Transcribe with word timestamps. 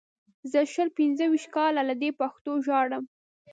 زه 0.51 0.59
شل 0.73 0.89
پنځه 0.99 1.23
ویشت 1.27 1.49
کاله 1.55 1.81
له 1.89 1.95
دې 2.01 2.09
پښتو 2.19 2.51
ژاړم. 2.65 3.03